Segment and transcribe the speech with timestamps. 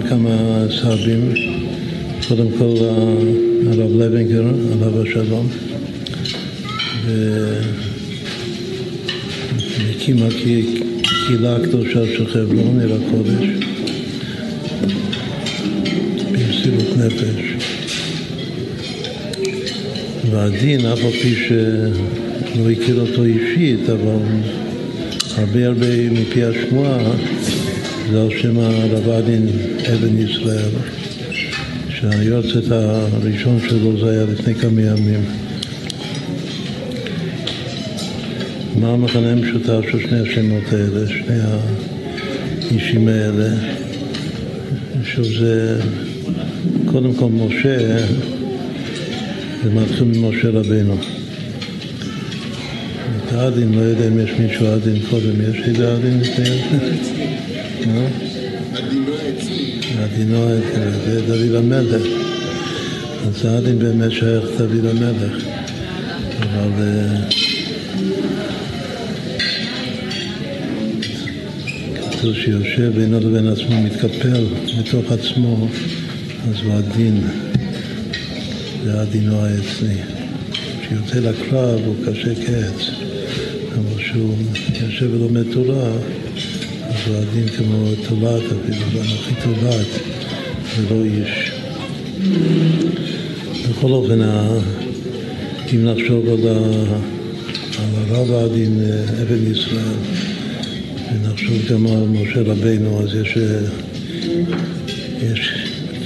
[0.00, 1.34] כמה סבים,
[2.28, 2.74] קודם כל
[3.66, 5.48] הרב לוינגר, עליו השלום,
[9.78, 13.48] והקים הקהילה הקדושה של חברון, עיר הקודש,
[16.32, 17.66] במסירות נפש.
[20.30, 24.18] והדין, אף על פי שלא הכיר אותו אישית, אבל
[25.36, 26.98] הרבה הרבה מפי השמועה
[28.10, 29.48] זה על שם הרב עדין
[29.94, 30.70] אבן ישראל,
[31.88, 35.24] שהיורצת הראשון שלו זה היה לפני כמה ימים.
[38.80, 41.38] מה המכנה המשותף של שני השמות האלה, שני
[42.70, 43.48] האישים האלה?
[45.04, 45.80] שזה
[46.86, 48.06] קודם כל משה,
[49.64, 50.96] זה מתחיל ממשה רבינו.
[53.16, 57.53] את העדין, לא יודע אם יש מישהו עדין קודם, יש איזה עדין לפני זה?
[60.02, 60.48] עדינו
[61.04, 62.02] זה דוד המלך.
[63.26, 65.44] אז העדין באמת שייך דוד המלך.
[66.40, 66.72] אבל
[72.10, 74.44] כתוב שיושב בינו לבין עצמו מתקפל
[74.78, 75.68] בתוך עצמו,
[76.48, 77.20] אז הוא עדין.
[78.84, 79.96] זה עדינו העצמי.
[80.80, 82.90] כשיוצא לקרב הוא קשה כעץ,
[83.74, 84.34] אבל כשהוא
[84.80, 85.90] יושב ולומד תורה
[87.06, 89.86] הוא עדין כמו תולעת אפילו, ואנוכי תולעת
[90.76, 91.52] ולא איש.
[93.70, 94.20] בכל אופן,
[95.74, 96.48] אם נחשוב על,
[98.08, 98.80] הרב העדין
[99.22, 99.96] אבן ישראל,
[101.12, 103.38] ונחשוב גם על משה רבינו, אז יש,
[105.22, 105.54] יש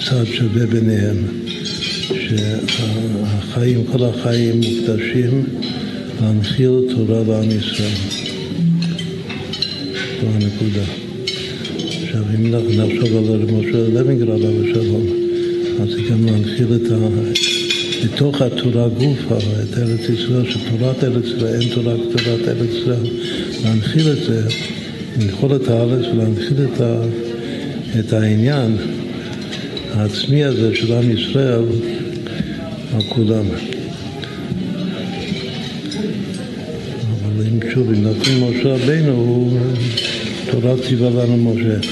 [0.09, 1.17] צד שווה ביניהם,
[2.09, 5.45] שהחיים, כל החיים מוקדשים
[6.21, 8.28] להנחיל תורה לעם ישראל.
[10.21, 10.85] זו הנקודה.
[12.03, 15.07] עכשיו, אם נחשוב על משה לוינגר עליו השלום,
[15.81, 17.09] אז זה גם להנחיל את ה...
[18.05, 23.11] בתוך התורה גופה, את ארץ ישראל, שתורת ארץ ישראל, אין תורה כתורת ארץ ישראל,
[23.65, 24.43] להנחיל את זה,
[25.19, 27.03] לנחול את הארץ ולהנחיל את, ה...
[27.99, 28.77] את העניין
[29.95, 31.63] העצמי הזה של עם ישראל
[32.95, 33.45] על כולם.
[37.11, 39.59] אבל אם שוב, אם נתון משה רבינו, הוא...
[40.51, 41.89] תורה ציווה לנו משה,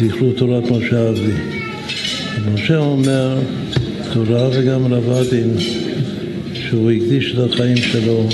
[0.00, 1.32] זכרו תורת משה אבי.
[2.54, 3.38] משה אומר
[4.12, 5.56] תורה וגם רב עדין,
[6.54, 8.28] שהוא הקדיש את החיים שלו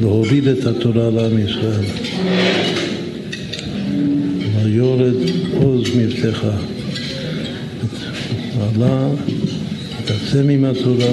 [0.00, 1.84] להוביל את התורה לעם ישראל.
[4.64, 5.14] ויורד
[5.52, 6.56] עוז מבטחה.
[8.60, 9.08] עלה,
[9.98, 11.12] התעצם עם התורה,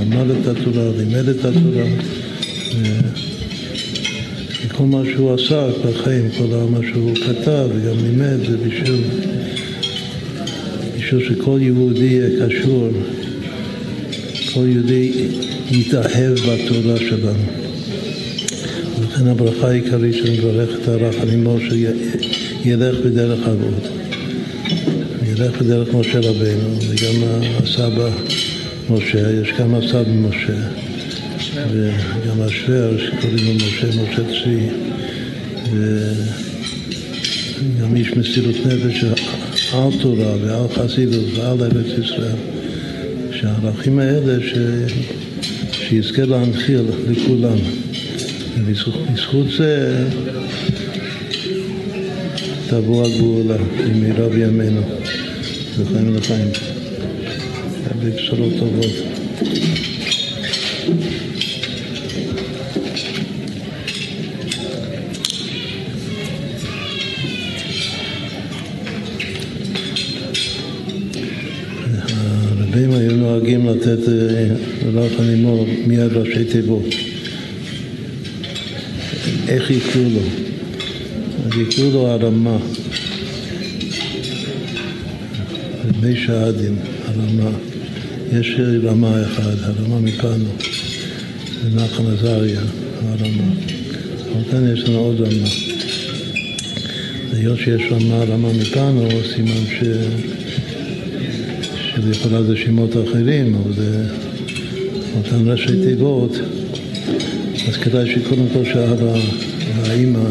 [0.00, 1.84] למד את התורה, לימד את התורה.
[4.68, 9.04] כל מה שהוא עשה בחיים, כל מה שהוא כתב וגם לימד, זה בשביל,
[10.96, 12.88] בשביל שכל יהודי יהיה קשור,
[14.54, 15.28] כל יהודי
[15.70, 17.44] יתאהב בתורה שלנו.
[19.00, 21.92] ולכן הברכה העיקרית שאני מברך את הרח אני משה,
[22.64, 23.88] ילך בדרך אבות.
[25.26, 27.28] ילך בדרך משה רבינו, וגם
[27.62, 28.10] הסבא
[28.90, 30.56] משה, יש כמה סבא משה.
[31.54, 34.66] וגם השוור שקוראים לו משה, משה צבי,
[37.76, 39.04] וגם איש מסירות נפש
[39.72, 42.36] על תורה ועל חסידות ועל ארץ ישראל,
[43.32, 44.54] שהערכים האלה ש...
[45.72, 47.58] שיזכה להנחיל לכולם.
[48.58, 50.04] ובזכות זה
[52.68, 53.56] תבוא הגאולה
[53.88, 54.80] במהרה בימינו,
[55.78, 56.48] לחיים לחיים.
[57.86, 58.92] הרבה בשורות טובות.
[72.74, 73.98] הרבים היו נוהגים לתת
[74.94, 76.84] רב הנימור מיד ראשי תיבות.
[79.48, 80.20] איך יקראו לו?
[81.46, 82.56] אז יקראו לו הרמה.
[86.02, 87.50] מי שעדין, הרמה.
[88.32, 90.50] יש רמה אחד, הרמה מפנו,
[91.64, 92.60] ונחם עזריה,
[93.02, 93.52] הרמה.
[94.32, 95.48] אבל כאן יש לנו עוד רמה.
[97.32, 99.84] היות שיש רמה, רמה מפנו, סימן ש...
[101.96, 104.06] שלכאורה זה שמות אחרים, אבל זה
[105.16, 106.32] אותן ראשי תיבות,
[107.68, 109.18] אז כדאי שקודם כל שהאבא
[109.76, 110.28] והאימא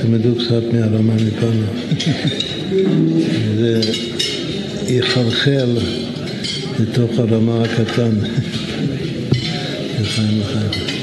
[0.00, 1.66] תלמדו קצת מהרמה מפנו.
[3.58, 3.80] זה
[4.88, 5.78] יחלחל
[6.80, 8.10] לתוך הרמה הקטן.
[10.00, 10.97] לחיים לחיים.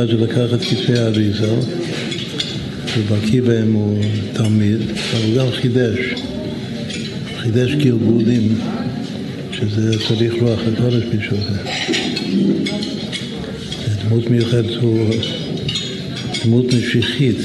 [0.00, 1.54] אחד שלקח את כתבי האריזה,
[2.98, 3.98] ובקיא בהם הוא
[4.32, 5.98] תלמיד, אבל הוא גם חידש.
[7.36, 8.58] חידש גלגולים,
[9.52, 11.58] שזה צריך רוח הקודש בשביל זה.
[14.04, 15.14] דמות מיוחדת הוא
[16.44, 17.38] דמות משיחית,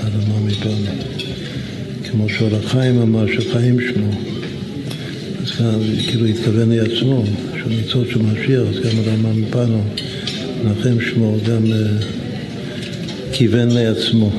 [0.00, 0.92] הרמה מפנו.
[2.04, 4.10] כמו שאור החיים אמר שחיים שמו.
[5.42, 7.24] אז כאן כאילו התכוון לעצמו,
[7.58, 9.82] שהוא ניצוץ של משיח, אז גם הרמה מפנו,
[10.64, 11.78] נחם שמו גם אה,
[13.32, 14.30] כיוון לעצמו,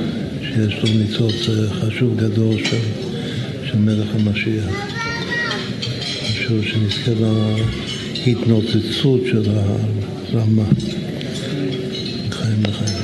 [0.42, 2.78] שיש לו ניצוץ אה, חשוב גדול של,
[3.66, 4.66] של מלך המשיח.
[6.24, 7.12] חשוב שנזכה
[8.26, 10.66] להתנוצצות של הרמה.
[12.32, 13.03] חיים לחיים.